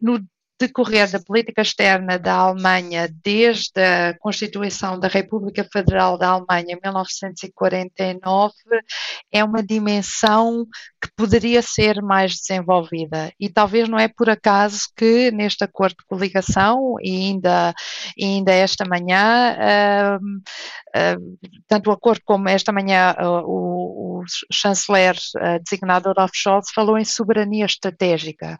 [0.00, 0.20] no
[0.62, 6.80] decorrer da política externa da Alemanha desde a Constituição da República Federal da Alemanha em
[6.80, 8.54] 1949
[9.32, 10.64] é uma dimensão
[11.02, 13.32] que poderia ser mais desenvolvida.
[13.40, 17.74] E talvez não é por acaso que neste acordo de coligação, e ainda,
[18.20, 20.24] ainda esta manhã, uh,
[20.96, 25.16] uh, tanto o acordo como esta manhã uh, o, o, chanceler
[25.64, 28.58] designado Olaf Scholz falou em soberania estratégica,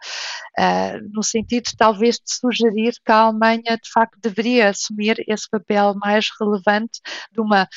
[1.12, 6.28] no sentido talvez de sugerir que a Alemanha de facto deveria assumir esse papel mais
[6.40, 7.00] relevante
[7.32, 7.68] de uma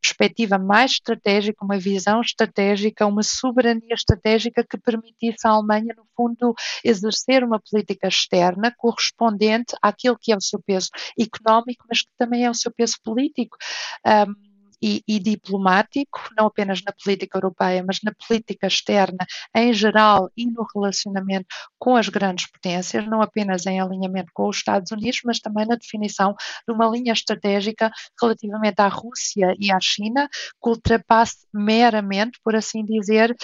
[0.00, 6.06] perspectiva mais estratégica, uma visão estratégica, uma soberania soberania estratégica que permitisse à Alemanha, no
[6.16, 12.10] fundo, exercer uma política externa correspondente àquilo que é o seu peso económico, mas que
[12.18, 13.56] também é o seu peso político.
[14.04, 20.30] Um, e, e, diplomático, não apenas na política europeia, mas na política externa em geral
[20.36, 21.46] e no relacionamento
[21.78, 25.76] com as grandes potências, não apenas em alinhamento com os Estados Unidos, mas também na
[25.76, 26.34] definição
[26.66, 30.28] de uma linha estratégica relativamente à Rússia e à China,
[30.62, 33.34] que ultrapasse meramente, por assim dizer,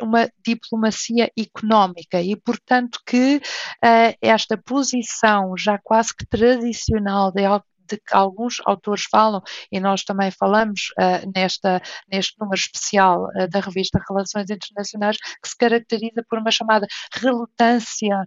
[0.00, 2.20] uma diplomacia económica.
[2.20, 7.42] E, portanto, que uh, esta posição já quase que tradicional de
[7.88, 13.48] de que alguns autores falam, e nós também falamos uh, nesta, neste número especial uh,
[13.48, 18.26] da revista Relações Internacionais, que se caracteriza por uma chamada relutância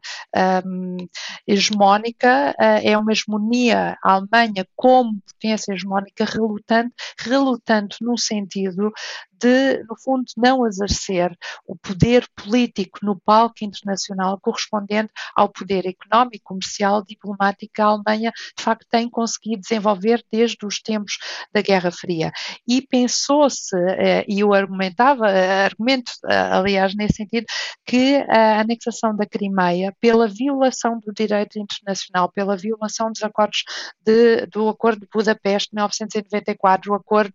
[0.65, 0.97] um,
[1.47, 8.91] hegemónica, uh, é uma hegemonia a Alemanha como potência hegemónica relutante, relutante no sentido
[9.39, 16.45] de, no fundo, não exercer o poder político no palco internacional correspondente ao poder económico,
[16.45, 21.17] comercial, diplomático que a Alemanha, de facto, tem conseguido desenvolver desde os tempos
[21.53, 22.31] da Guerra Fria.
[22.67, 27.45] E pensou-se, eh, e eu argumentava, eh, argumento, eh, aliás, nesse sentido,
[27.85, 33.63] que a anexação da Crimeia, pela violação do direito internacional, pela violação dos acordos
[34.01, 37.33] de, do Acordo de Budapeste de 1994, o Acordo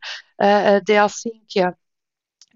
[0.84, 1.76] de Helsínquia,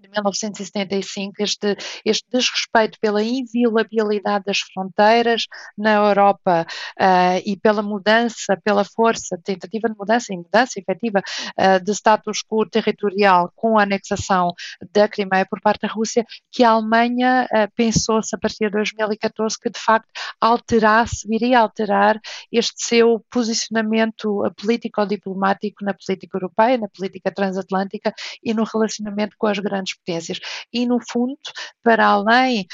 [0.09, 5.45] de 1975, este, este desrespeito pela inviolabilidade das fronteiras
[5.77, 6.65] na Europa
[6.99, 12.41] uh, e pela mudança, pela força, tentativa de mudança e mudança efetiva uh, de status
[12.43, 14.53] quo territorial com a anexação
[14.91, 19.59] da Crimeia por parte da Rússia, que a Alemanha uh, pensou-se a partir de 2014
[19.59, 20.09] que de facto
[20.41, 22.19] alterasse, viria a alterar
[22.51, 29.59] este seu posicionamento político-diplomático na política europeia, na política transatlântica e no relacionamento com as
[29.59, 30.39] grandes potências.
[30.73, 31.37] E, no fundo,
[31.83, 32.65] para além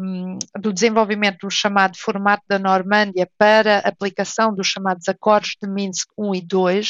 [0.00, 6.08] um, do desenvolvimento do chamado formato da Normândia para aplicação dos chamados acordos de Minsk
[6.16, 6.88] 1 e 2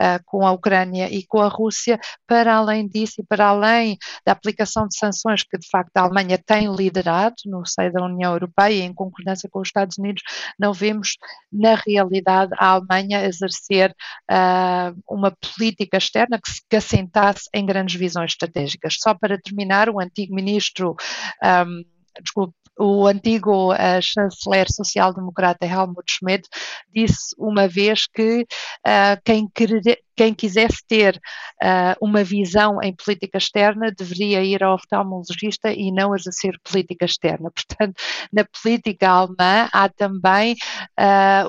[0.00, 4.32] uh, com a Ucrânia e com a Rússia, para além disso e para além da
[4.32, 8.84] aplicação de sanções que, de facto, a Alemanha tem liderado no seio da União Europeia,
[8.84, 10.22] em concordância com os Estados Unidos,
[10.58, 11.16] não vemos,
[11.52, 13.94] na realidade, a Alemanha exercer
[14.30, 20.00] uh, uma política externa que, se, assentasse em grandes visões estratégicas só para terminar, o
[20.00, 20.96] antigo ministro,
[21.42, 21.84] um,
[22.20, 26.46] desculpe, o antigo uh, chanceler social-democrata Helmut Schmidt
[26.92, 31.16] disse uma vez que uh, quem, querer, quem, quisesse ter
[31.62, 37.50] uh, uma visão em política externa deveria ir ao oftalmologista e não exercer política externa.
[37.54, 37.94] Portanto,
[38.30, 40.54] na política alemã há também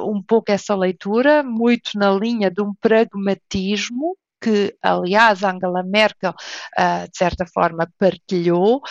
[0.06, 7.04] um pouco essa leitura, muito na linha de um pragmatismo que, aliás, Angela Merkel, uh,
[7.08, 8.82] de certa forma, partilhou,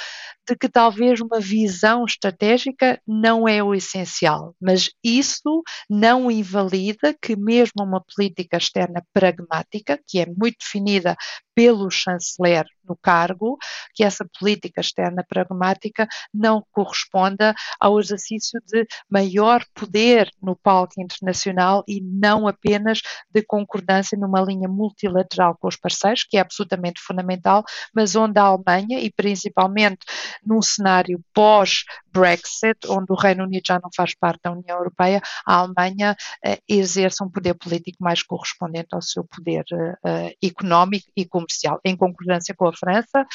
[0.48, 7.36] de que talvez uma visão estratégica não é o essencial, mas isso não invalida que
[7.36, 11.16] mesmo uma política externa pragmática, que é muito definida
[11.54, 13.56] pelo chanceler no cargo,
[13.94, 21.82] que essa política externa pragmática não corresponda ao exercício de maior poder no palco internacional
[21.88, 27.64] e não apenas de concordância numa linha multilateral com os parceiros, que é absolutamente fundamental,
[27.94, 30.04] mas onde a Alemanha e principalmente
[30.44, 35.56] num cenário pós-Brexit, onde o Reino Unido já não faz parte da União Europeia, a
[35.56, 39.64] Alemanha eh, exerce um poder político mais correspondente ao seu poder
[40.04, 43.26] eh, económico e comercial, em concordância com a França,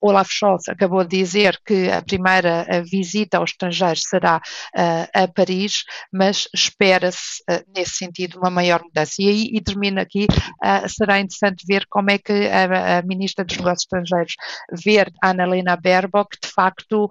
[0.00, 5.84] Olaf Scholz acabou de dizer que a primeira visita aos estrangeiros será uh, a Paris,
[6.12, 9.14] mas espera-se uh, nesse sentido uma maior mudança.
[9.18, 13.44] E aí, e termino aqui, uh, será interessante ver como é que a, a, Ministra
[13.44, 14.34] dos Negócios Estrangeiros
[14.84, 17.08] ver Annalena Baerbock de facto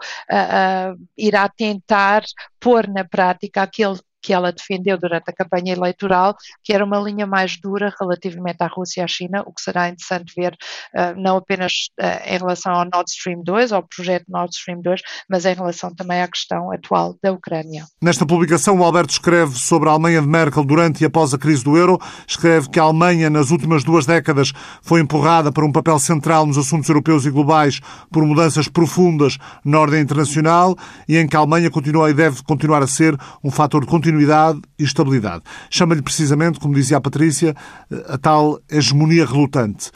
[1.18, 2.24] irá tentar
[2.60, 7.26] pôr na prática aquele que ela defendeu durante a campanha eleitoral, que era uma linha
[7.26, 11.38] mais dura relativamente à Rússia e à China, o que será interessante ver uh, não
[11.38, 15.54] apenas uh, em relação ao Nord Stream 2, ao projeto Nord Stream 2, mas em
[15.54, 17.86] relação também à questão atual da Ucrânia.
[18.02, 21.64] Nesta publicação, o Alberto escreve sobre a Alemanha de Merkel durante e após a crise
[21.64, 24.52] do euro, escreve que a Alemanha, nas últimas duas décadas,
[24.82, 27.80] foi empurrada para um papel central nos assuntos europeus e globais
[28.12, 30.76] por mudanças profundas na ordem internacional
[31.08, 34.62] e em que a Alemanha continua e deve continuar a ser um fator de continuidade
[34.80, 35.44] e estabilidade.
[35.70, 37.54] Chama-lhe precisamente, como dizia a Patrícia,
[38.08, 39.92] a tal hegemonia relutante.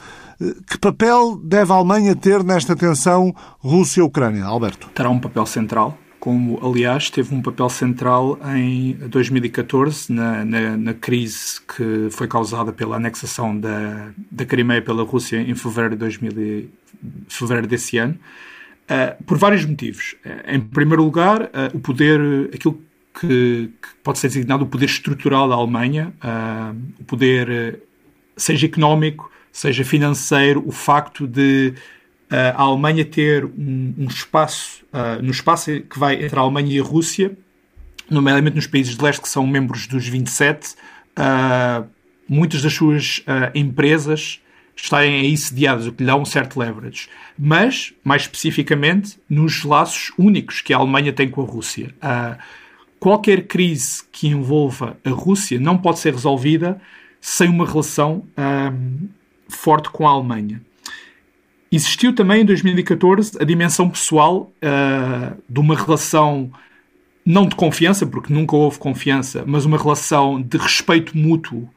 [0.68, 4.90] Que papel deve a Alemanha ter nesta tensão Rússia-Ucrânia, Alberto?
[4.94, 10.94] Terá um papel central, como aliás teve um papel central em 2014, na, na, na,
[10.94, 16.68] crise que foi causada pela anexação da, da Crimeia pela Rússia em fevereiro, de 2000,
[17.28, 18.18] fevereiro desse ano,
[18.90, 20.16] uh, por vários motivos.
[20.26, 22.82] Uh, em primeiro lugar, uh, o poder, aquilo
[23.14, 27.80] que, que, pode ser designado o poder estrutural da Alemanha, uh, o poder,
[28.36, 31.74] seja económico, seja financeiro, o facto de
[32.30, 36.74] uh, a Alemanha ter um, um espaço, uh, no espaço que vai entre a Alemanha
[36.74, 37.36] e a Rússia,
[38.10, 40.74] nomeadamente nos países de leste que são membros dos 27,
[41.18, 41.86] uh,
[42.28, 43.22] muitas das suas
[43.54, 44.40] empresas
[44.74, 47.08] estarem aí sediadas, o que lhe dá um certo leverage.
[47.38, 51.94] Mas, mais especificamente, nos laços únicos que a Alemanha tem com a Rússia.
[51.98, 52.38] Uh,
[53.02, 56.80] qualquer crise que envolva a Rússia não pode ser resolvida
[57.20, 59.08] sem uma relação um,
[59.48, 60.62] forte com a Alemanha.
[61.72, 66.52] Existiu também em 2014 a dimensão pessoal uh, de uma relação
[67.26, 71.68] não de confiança, porque nunca houve confiança, mas uma relação de respeito mútuo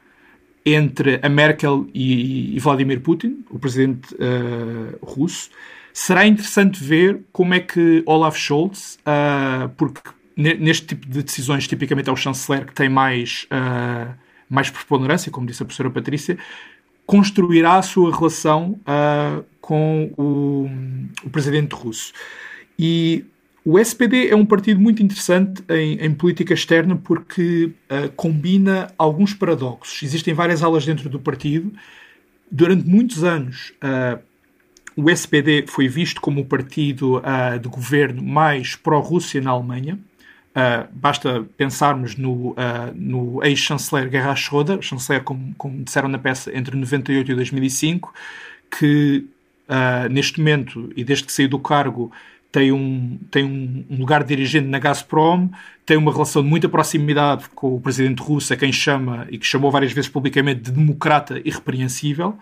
[0.63, 5.49] entre a Merkel e, e Vladimir Putin, o presidente uh, russo.
[5.91, 10.01] Será interessante ver como é que Olaf Scholz, uh, porque
[10.35, 14.13] neste tipo de decisões, tipicamente é o chanceler que tem mais, uh,
[14.49, 16.37] mais preponderância, como disse a professora Patrícia,
[17.05, 20.69] construirá a sua relação uh, com o,
[21.25, 22.11] o, presidente russo.
[22.77, 23.23] E
[23.63, 29.33] o SPD é um partido muito interessante em, em política externa porque uh, combina alguns
[29.33, 30.03] paradoxos.
[30.03, 31.71] Existem várias alas dentro do partido.
[32.51, 33.73] Durante muitos anos,
[34.95, 37.19] o SPD foi visto como o partido
[37.59, 39.99] de governo mais pró-Rússia na Alemanha
[40.55, 42.55] Uh, basta pensarmos no, uh,
[42.95, 48.13] no ex-chanceler Gerhard Schröder, chanceler, como, como, disseram na peça, entre 98 e 2005,
[48.71, 49.25] que
[49.67, 52.09] uh, neste momento, e desde que saiu do cargo,
[52.53, 55.49] tem um, tem um lugar dirigente na Gazprom,
[55.85, 59.45] tem uma relação de muita proximidade com o presidente russo, a quem chama, e que
[59.45, 62.39] chamou várias vezes publicamente, de democrata irrepreensível.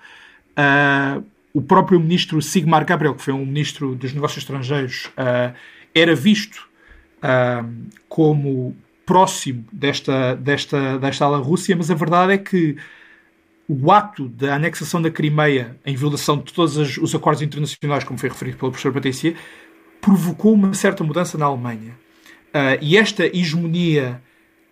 [1.52, 5.10] o próprio ministro Sigmar Gabriel, que foi um ministro dos negócios estrangeiros,
[5.96, 6.72] era visto
[8.10, 12.78] como próximo desta, desta, desta ala Rússia, mas a verdade é que
[13.68, 18.30] o ato da anexação da Crimeia, em violação de todos os acordos internacionais, como foi
[18.30, 19.36] referido pela professora Patrícia,
[20.02, 21.98] provocou uma certa mudança na Alemanha.
[22.50, 24.22] Uh, e esta hegemonia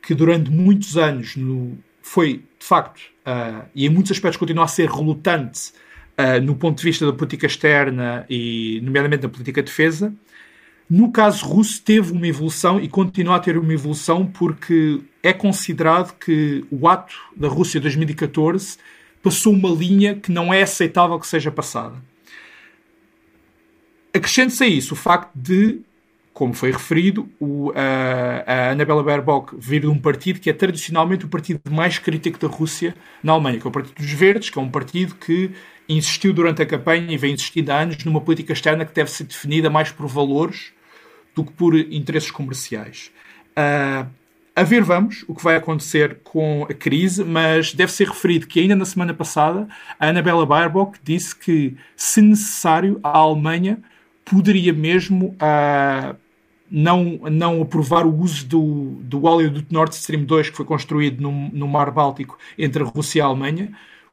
[0.01, 4.67] que durante muitos anos no, foi, de facto, uh, e em muitos aspectos continua a
[4.67, 5.71] ser relutante
[6.17, 10.13] uh, no ponto de vista da política externa e, nomeadamente, da política de defesa,
[10.93, 16.17] no caso russo, teve uma evolução e continua a ter uma evolução porque é considerado
[16.17, 18.77] que o ato da Rússia de 2014
[19.23, 21.95] passou uma linha que não é aceitável que seja passada.
[24.13, 25.79] Acrescente-se a isso o facto de,
[26.33, 31.23] como foi referido, o, a, a Annabella Baerbock vir de um partido que é tradicionalmente
[31.23, 34.59] o partido mais crítico da Rússia na Alemanha, que é o Partido dos Verdes, que
[34.59, 35.51] é um partido que
[35.87, 39.23] insistiu durante a campanha e vem insistindo há anos numa política externa que deve ser
[39.23, 40.73] definida mais por valores
[41.35, 43.11] do que por interesses comerciais.
[43.51, 44.09] Uh,
[44.53, 48.59] a ver, vamos o que vai acontecer com a crise, mas deve ser referido que
[48.59, 49.67] ainda na semana passada
[49.97, 53.81] a Annabella Baerbock disse que, se necessário, a Alemanha
[54.25, 56.15] poderia mesmo uh,
[56.69, 61.21] não, não aprovar o uso do, do óleo do Nord Stream 2 que foi construído
[61.21, 63.71] no, no Mar Báltico entre a Rússia e a Alemanha,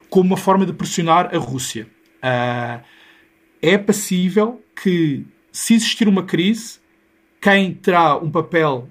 [0.08, 1.88] como uma forma de pressionar a Rússia.
[2.18, 2.82] Uh,
[3.60, 6.78] é passível que, se existir uma crise,
[7.48, 8.90] quem terá um papel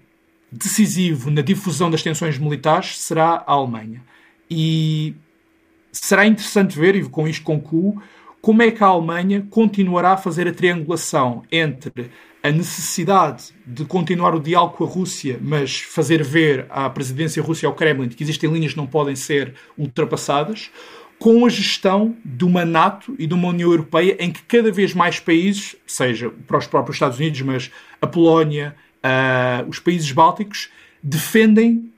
[0.51, 4.01] decisivo na difusão das tensões militares será a Alemanha.
[4.49, 5.13] E
[5.91, 8.01] será interessante ver, e com isto concluo,
[8.41, 12.09] como é que a Alemanha continuará a fazer a triangulação entre
[12.41, 17.63] a necessidade de continuar o diálogo com a Rússia, mas fazer ver à presidência russa
[17.63, 20.71] e ao Kremlin que existem linhas que não podem ser ultrapassadas,
[21.19, 24.93] com a gestão de uma NATO e de uma União Europeia em que cada vez
[24.93, 30.69] mais países, seja para os próprios Estados Unidos, mas a Polónia, uh, os países bálticos,
[31.01, 31.91] defendem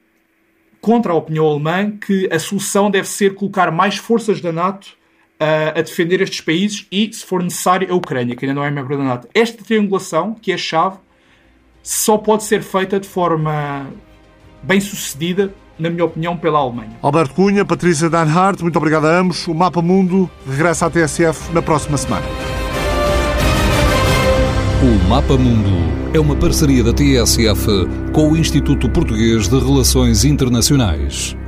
[0.79, 4.97] contra a opinião alemã que a solução deve ser colocar mais forças da NATO
[5.39, 8.71] uh, a defender estes países e, se for necessário, a Ucrânia, que ainda não é
[8.71, 9.27] membro da NATO.
[9.33, 10.97] Esta triangulação, que é a chave,
[11.83, 13.91] só pode ser feita de forma
[14.63, 16.91] bem sucedida na minha opinião, pela Alemanha.
[17.01, 19.47] Alberto Cunha, Patrícia Danhart, muito obrigado a ambos.
[19.47, 22.25] O Mapa Mundo regressa à TSF na próxima semana.
[24.81, 25.69] O Mapa Mundo
[26.13, 27.67] é uma parceria da TSF
[28.13, 31.38] com o Instituto Português de Relações Internacionais.